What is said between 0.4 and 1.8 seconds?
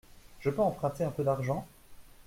peux emprunter un peu d’argent?